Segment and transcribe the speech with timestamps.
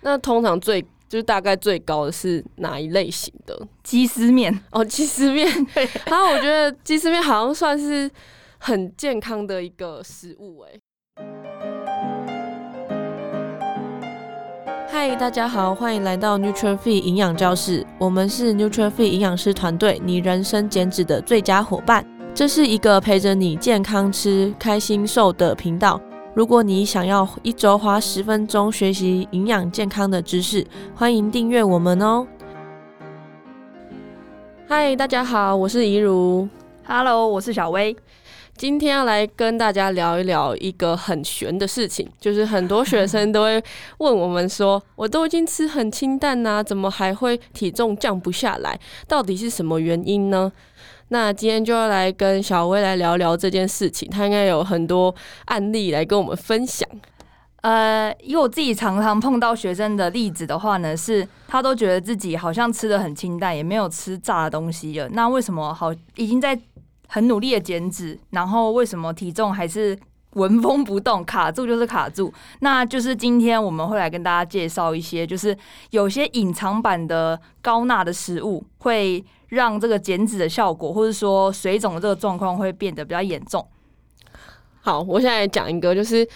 [0.00, 3.66] 那通常最就是大概最高的是哪一类型的？
[3.82, 5.48] 鸡丝面哦，鸡丝面。
[6.06, 8.10] 然后我觉得鸡丝面好像算是
[8.58, 10.78] 很健康的一个食物哎。
[14.90, 17.86] 嗨，大家好，欢迎来到 Nuture Fit 营养教室。
[17.98, 22.06] 我们是 Nuture Fit 营养师团队，你人生减脂的最佳伙伴。
[22.34, 26.00] 这是一个陪着你健康吃、开心瘦的频道。
[26.34, 30.64] 如果你想要一周花十分钟学习营养健康的知识，
[30.94, 32.26] 欢迎订阅我们哦。
[34.68, 36.48] 嗨，大家好，我是怡如。
[36.86, 37.96] Hello，我是小薇。
[38.56, 43.62] 今天要来跟大家聊一聊一个很玄的事情，就是很多学生都会
[43.98, 48.78] 问我们说：“我都已经吃很清淡呐，怎么还会体重降不下来？
[49.08, 50.52] 到底是什么原因呢？”
[51.08, 55.14] 那今天就要来跟小薇来聊聊这件事情，她应该有很多
[55.46, 56.88] 案例来跟我们分享。
[57.62, 65.08] 呃，以我自己常常碰到学生的例子的话呢，是他都觉得自己好像吃的很清淡，也没有吃炸的东西了。
[65.08, 66.58] 那为什么好已经在
[67.08, 69.98] 很努力的减脂，然后为什么体重还是
[70.34, 72.32] 纹风不动，卡住就是卡住？
[72.60, 75.56] 那就是今天我们会来跟大家介绍一些，就是
[75.90, 79.24] 有些隐藏版的高钠的食物会。
[79.48, 83.66] 让这个减脂的效果，或者说水肿的这个状况会变得比较严重。
[84.82, 86.28] 好，我现在讲一个，就是。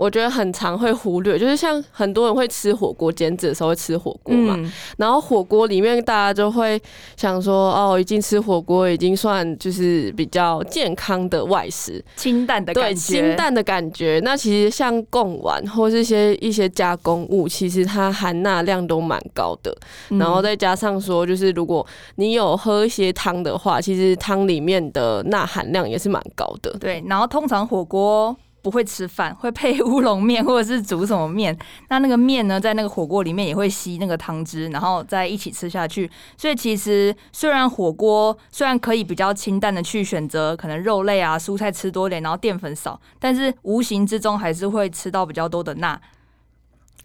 [0.00, 6.80] 我觉得很常会忽略，就是像很多人会吃火锅减脂的时候会吃火锅嘛，嗯、然后火锅里面大家就会
[7.18, 14.18] 想说，哦，已经吃火锅已经算就是比较健康的外食，清淡的感觉，对，清淡的感觉。
[14.24, 19.76] 那其实像贡丸或是一些一些加工物，其实它含钠量都蛮高的。
[20.08, 26.74] 嗯、然后再加上说，就是如果你有喝一些汤的话，其实汤里面的钠含量也是蛮高的。
[26.80, 28.34] 对，然后通常火锅。
[28.62, 31.56] 不会吃饭， 会配乌龙面或者是煮什么面。
[31.88, 36.10] 那那个面呢，在那个火锅里面也会吸那个汤汁，然后再一起吃下去。
[36.36, 46.00] 所以其实虽然火锅虽然可以比较清淡的去选择，可能肉类啊、蔬菜吃多点，然后淀粉少，但是无形之中还是会吃到比较多的钠。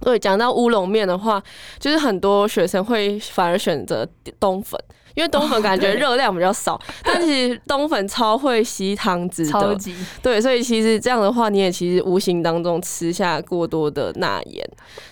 [0.00, 1.42] 对，讲到乌龙面的话，
[1.78, 4.06] 就是很多学生会反而选择
[4.38, 4.78] 冬粉。
[5.14, 14.68] 因为冬粉感觉热量比较少，哦、但其实冬粉超会吸汤汁的，超级对，所以其实这样的话，你也其实无形当中吃下过多的钠盐。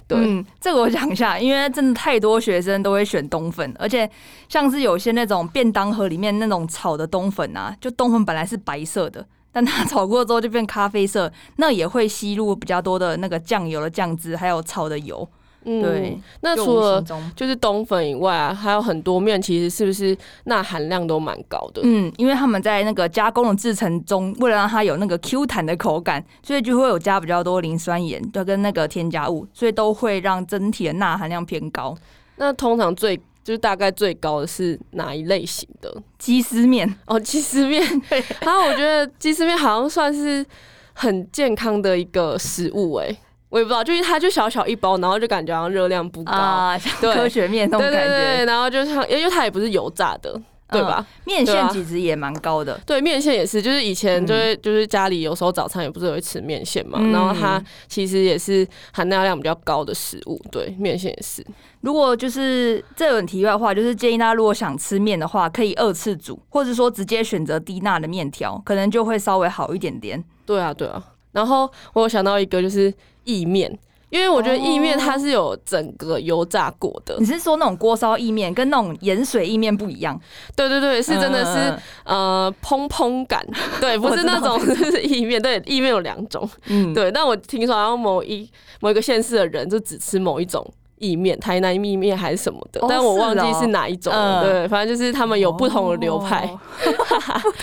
[0.09, 4.10] 对，嗯，这个我讲一下，因为真的太多学生都会选冬粉，而且
[4.49, 15.28] 像是有些那种便当盒里面那种炒的冬粉啊，就冬粉本来是白色的，但它 炒过之后就变咖啡色，那也会吸入比较多的那个酱油的酱汁，还有炒的油。
[15.64, 16.20] 嗯，对。
[16.40, 17.00] 那除了
[17.36, 21.82] 就是冬粉以外啊，还有很多面，其实是不是钠含量都蛮高的？
[21.84, 31.96] 嗯，因为他们在那个加工的制成中，为了让它有那个 Q 弹的口感，所以就会有加比较多磷酸盐，就跟那个添加物，所以都会让整体的钠含量偏高。
[32.36, 35.94] 那通常最就是大概最高的是哪一类型的？
[36.19, 37.82] 鸡丝面哦，鸡丝面。
[38.41, 40.44] 然后 我觉得鸡丝面好像算是
[40.92, 43.19] 很健康的一个食物诶、欸。
[43.48, 47.98] 我也不知道，就是它就小小一包，然后就感觉好像热量不高，啊、像科学面那种感觉。
[47.98, 50.41] 对对对，然后就像，因为它也不是油炸的，
[50.72, 51.06] 对吧？
[51.25, 52.81] 面、嗯、线其实也蛮高的。
[52.87, 60.41] 对，面线也是，就是以前就是就是家里有时候早餐也不是会吃面线嘛，嗯、然后它其实也是含钠量比较高的食物。
[60.50, 61.44] 对，面线也是。
[61.82, 70.22] 如果就是这种题外话，就是建议大家如果想吃面的话，可以二次煮，或者说直接选择低钠的面条，可能就会稍微好一点点。
[70.47, 71.03] 对啊，对啊。
[71.32, 72.93] 然后我有想到一个就是。
[73.25, 73.78] 意面，
[74.12, 77.17] 因为我觉得意面它是有整个油炸过的。
[77.19, 80.21] 你是说那种锅烧意面跟那种盐水意面不一样？
[80.55, 81.75] 对对对，是真的是
[82.05, 83.43] 呃蓬蓬感，
[83.81, 85.41] 对，不是那种就是意面。
[85.41, 87.11] 对，意面有两种，嗯，对。
[87.11, 88.47] 但我听说好像某一
[88.81, 90.62] 某一个县市的人就只吃某一种。
[91.02, 94.40] 意面、台南意面还是什么的，哦、但我忘记是哪一种了。
[94.40, 96.48] 哦、对，反正就是他们有不同的流派。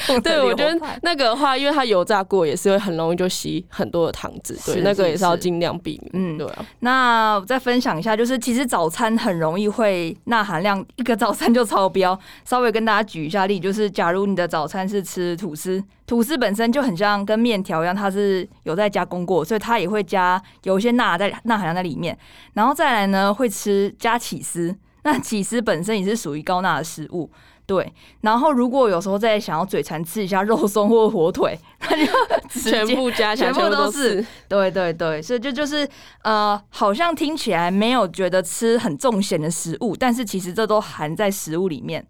[0.09, 4.53] 哦、 对，我觉得那个的话，因为它油炸过，也是会很容易就吸很多的糖汁。
[4.53, 6.11] 对，是是是，那个也是要尽量避免。
[6.13, 6.65] 嗯，对啊。
[6.81, 12.19] 那我再分享一下，就是其实早餐很容易会钠含量一个早餐就超标。
[12.43, 15.81] 稍微跟大家举一下例，就是假如你的早餐是吃吐司。
[16.09, 22.17] 吐司本身就很像跟面条一样，它是有在加工过，所以它也会加有一些钠在钠含量在里面。
[22.53, 27.29] 然后再来呢，会吃加起司，那起司本身也是属于高钠的食物，
[27.67, 27.93] 对。
[28.21, 32.11] 然后如果有时候再想要嘴馋吃一下肉松或火腿，那就
[32.59, 34.25] 全部加起来全部都是。
[34.47, 35.87] 对对对，所以就就是
[36.23, 42.03] 呃，好像听起来没有觉得吃很重咸的食物，但是其实这都含在食物里面。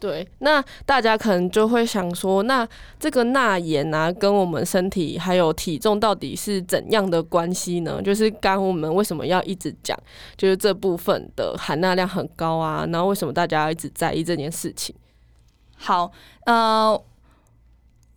[0.00, 2.66] 对，那大家可能就会想说，那
[3.00, 8.00] 这个钠盐啊，跟我们身体还有体重到底是怎样的关系呢？
[8.00, 9.98] 就是刚我们为什么要一直讲，
[10.36, 14.94] 就是这部分的含钠量很高啊，然后为什么大家要一直在意这件事情？
[15.76, 16.12] 好，
[16.46, 17.00] 呃，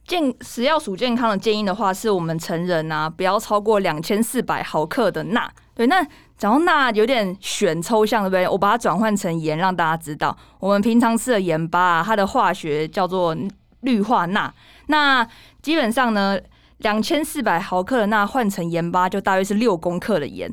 [0.06, 5.52] 健食药署健康的建议的话，是我们成人啊，不要超过两千四百毫克的钠。
[5.74, 6.06] 对，那。
[6.42, 8.50] 然后钠有点选抽象，对不对？
[8.50, 13.38] 我把它转换成盐，让大家知道，我们平常吃的盐巴啊，它的化学叫做
[13.82, 14.52] 氯化钠。
[14.88, 15.24] 那
[15.62, 16.40] 基本上呢，
[16.80, 20.52] 两千四百毫克的钠换成盐巴，就大约是六公克的盐。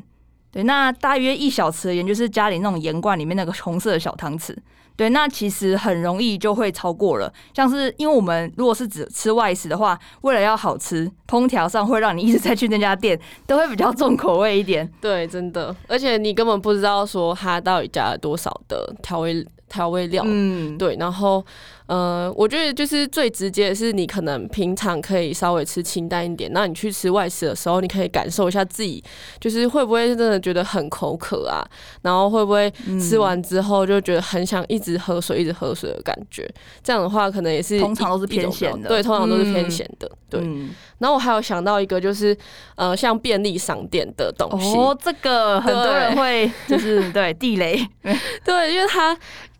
[0.51, 4.55] 对，那大约一小匙的盐，就是家里那种盐罐里面那个红色的小汤匙。
[4.99, 7.31] 对，那其实很容易就会超过了。
[7.53, 13.17] 像是因为我们如果是只吃外食的话，为了要好吃，烹调上会让你一直在去那家店，
[13.47, 14.85] 都会比较重口味一点。
[14.99, 19.47] 对，真的，而且你根本不知道说它到底加了多少的调味。
[19.71, 21.45] 调味料，嗯，对，然后，
[21.89, 29.03] 呃，我觉得就是最直接的是，你可能平常可以稍微吃清淡一点，那你去吃外食的时候，你可以感受一下自己，
[29.39, 31.65] 就是会不会真的觉得很口渴啊，
[32.03, 32.71] 然后会不会
[33.01, 36.47] 吃完之后就觉得很想一直喝水，一直喝水的感觉，
[36.83, 40.39] 这样的话可能也是通常都是偏咸的，对，通常都是偏咸的，对。
[40.99, 42.37] 然后我还有想到一个，就是
[42.75, 47.83] 呃，像便利商店的东西，哦，这个很多人会 就是对地雷，
[48.45, 49.17] 对，因为它。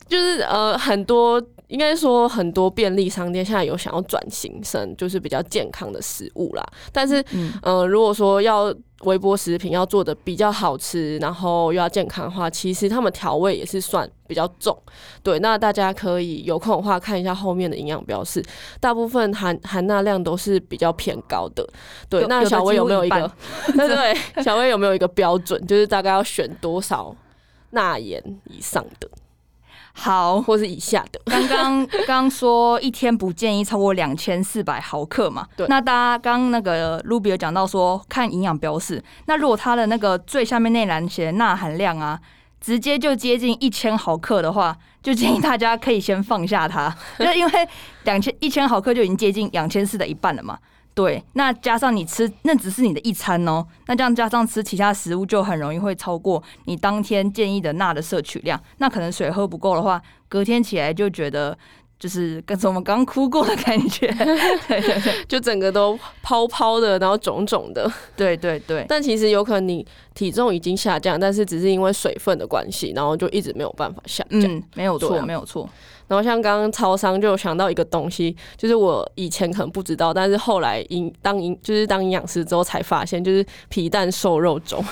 [0.07, 1.39] 就是呃，很多
[1.69, 6.63] 应该说很多便利商店现在有想要转型成就是比较健康的食物啦。
[6.91, 8.73] 但是，嗯、呃，如果说要
[9.03, 14.77] 微波食品要做的比较好吃，然后又要健康的话，其实他们调味也是算比较重。
[15.23, 18.43] 对，那大家可以有空的话看一下后面的营养标示，
[18.81, 21.65] 大部分含含钠量都是比较偏高的。
[22.09, 23.31] 对，那小薇有没有一个？
[23.67, 25.65] 对 对，小薇有没有一个标准？
[25.65, 27.15] 就是大概要选多少
[27.69, 29.07] 钠盐以上的？
[29.99, 31.19] 好，或是以下的。
[31.25, 35.45] 刚刚刚说一天不建议超过两千四百毫克嘛？
[35.57, 35.67] 对。
[35.67, 42.19] 那大家刚那个 Ruby 有讲到说看营养标示，那如果它的那个最下面那栏写钠含量啊，
[42.61, 47.67] 直接就接近一千毫克的话，就建议大家可以先放下它，就 因为
[48.03, 50.57] 两千一千毫克就已经接近两千四的一半了嘛。
[50.93, 53.65] 对，那加上你吃，那只是你的一餐哦。
[53.87, 58.61] 那这样加上吃其他食物，就很容易会超过你当天建议的钠的摄取量。
[58.79, 61.57] 那可能水喝不够的话，隔天起来就觉得
[61.97, 64.07] 就是跟我们刚哭过的感觉，
[64.67, 67.89] 对对对，就整个都泡泡的，然后肿肿的。
[68.17, 68.85] 对对对。
[68.89, 74.41] 但其实有可能你体重已经下降，但是只是因为水分的关系，然后就一直没有办法下降。
[74.41, 75.69] 嗯，没有错，啊、没有错。
[76.09, 84.83] 然后像刚刚超商就有想到一个东西，就是我以前可能不知道，但是后来营当营就是当营养师之后才发现，就是皮蛋瘦肉粥。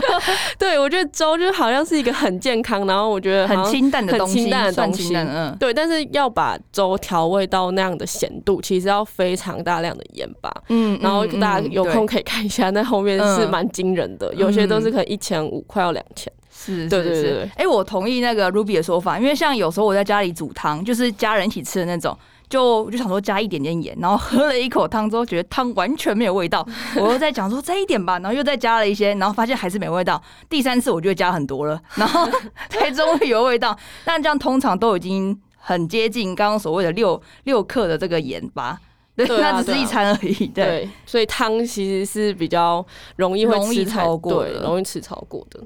[0.58, 5.16] 对，我觉得粥就好像是一个很健康，然后我觉得很清淡的东西，很清淡的东西。
[5.16, 5.72] 嗯，对。
[5.72, 10.52] 但是要把粥调味到那样的咸度，其实要非常大量的盐巴。
[10.70, 10.98] 嗯。
[11.00, 16.32] 然后大家有空可以看一下，那后面是蛮惊人的，有些都是可能一千五，快要两千。
[16.56, 22.16] 是，对对对，哎、欸，我同意那个 Ruby 的说法，因为像有时候我在家里煮汤，就是家人一起吃的那种，
[22.48, 26.66] 就就想说加一点点盐，然后喝了一口汤之后，觉得汤完全没有味道，
[26.96, 32.26] 我又在讲说再一点吧，然后又再加了一些，然后发现还是没味道，第三次我就会加很多了，然后
[32.70, 33.76] 才终于有味道。
[34.04, 38.78] 但这样通常都已经很接近刚刚所谓的六六克的这个盐吧？
[39.16, 40.46] 对，那只是一餐而已。
[40.48, 42.84] 对，所以汤其实是比较
[43.16, 45.60] 容易会容易超过的，容易吃超过的。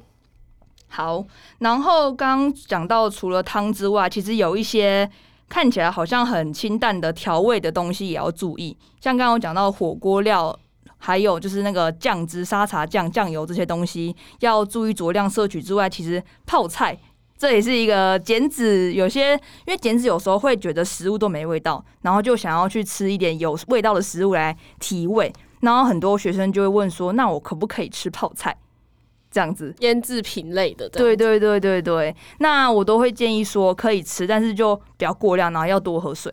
[0.88, 1.24] 好，
[1.58, 5.08] 然后刚讲到除了汤之外，其实有一些
[5.48, 8.76] 看起来好像很清淡的调味的东西也要注意。
[9.00, 10.58] 像刚刚我讲到火锅料，
[10.96, 16.98] 还有就是那个酱汁、沙茶酱、酱油这些东西，要注意酌量摄取之外，其实泡菜
[17.36, 18.92] 这也是一个减脂。
[18.94, 25.32] 有些因为减脂有时候会觉得食物都没味道，然后就想要去吃一点有味道的食物来提味。
[25.60, 28.56] 然后很多学生就会问说：“那我可不可以吃泡菜？”
[29.38, 36.32] 这样子腌制品类的，对对对对对，那我都会建议说可以吃，但是就不要过量，然后要多喝水。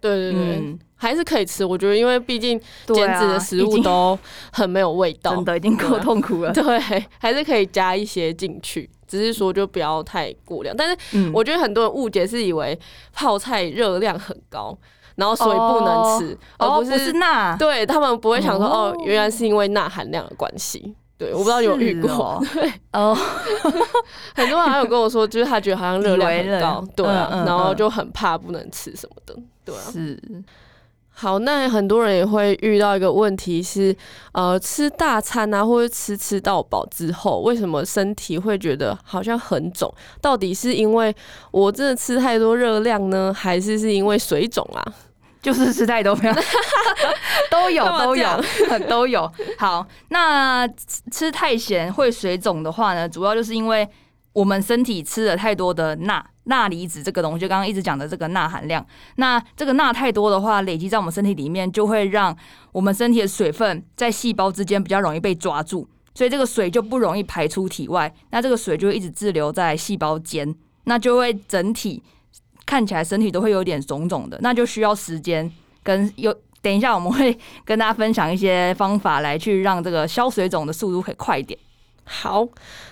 [0.00, 1.62] 对对对，嗯、还是可以吃。
[1.62, 4.18] 我觉得，因为毕竟减脂的食物都
[4.50, 6.50] 很没有味道，真的已经够痛苦了。
[6.54, 6.80] 对，
[7.20, 10.74] 还是可以加一些进去，只是说就不要太过量。
[10.74, 12.78] 但是我觉得很多人误解是以为
[13.12, 14.74] 泡菜热量很高，
[15.16, 17.54] 然后所以不能吃，哦、而不是、是钠。
[17.58, 20.94] 对，他们不会想说哦，哦，原来是因为钠含量的关系。
[21.20, 22.10] 对，我不知道有遇过。
[22.16, 23.14] 哦、对哦，
[24.34, 29.82] 很多人还有跟我说，就是他觉得好像热量很高，对啊，然后就很怕不能吃什么的，对啊。
[29.92, 30.18] 是。
[31.12, 33.94] 好，那很多人也会遇到一个问题是，
[34.32, 39.92] 呃，吃大餐啊，或者吃吃到饱之后，为什么身体会觉得好像很肿？
[40.22, 41.14] 到底是因为
[41.50, 44.82] 我真的吃太多热量呢，还是是因为水肿啊？
[45.42, 46.16] 就是吃太多，
[47.50, 48.42] 都有都有
[48.88, 49.30] 都有。
[49.58, 50.68] 好，那
[51.10, 53.88] 吃太咸会水肿的话呢，主要就是因为
[54.32, 56.24] 我们身体吃了太多的钠。
[56.44, 58.84] 钠离子这个东西，就刚刚一直讲的这个钠含量，
[59.16, 62.36] 那这个钠太多的话，累积在我们身体里面，就会让
[62.72, 70.52] 我们身体的水分在细胞之间比较容易被抓住，所以这个水就不容易排出体外，那这个水就会一直滞留在细胞间，
[70.84, 72.02] 那就会整体
[72.70, 75.50] 看起来身体都会有点肿肿的，那就需要时间
[75.82, 81.58] 跟有，等一下我们会跟大家分享一些方法来去让这个消水肿的速度可以快一点。
[82.04, 82.46] 好，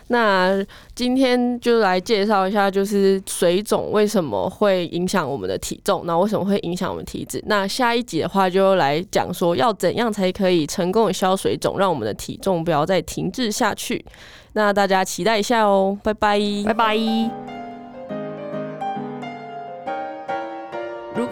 [0.09, 0.65] 那
[0.97, 7.41] 今天就来介绍一下，就是水肿为什么会影响我们的体重，那为什么会影响我们体质？
[7.47, 14.05] 那下一集的话，就来讲说要怎样才可以成功的消水肿，让我们的体重不要再停滞下去。
[14.55, 17.58] 那大家期待一下哦，拜拜，拜拜。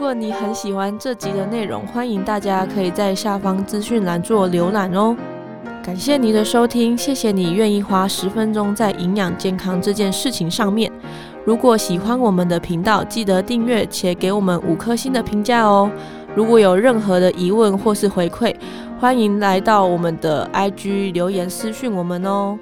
[0.07, 5.17] 果你很喜欢这集的内容，欢迎大家可以在下方资讯栏做浏览哦。
[5.83, 10.93] 感谢你的收听，谢谢你愿意花十分钟在营养健康这件事情上面。
[11.45, 15.91] 如果喜欢我们的频道，记得订阅且给我们五颗星的评价哦。
[16.37, 18.55] 如果有任何的疑问或是回馈，
[19.01, 22.57] 欢迎来到我们的 IG 留言私讯我们哦。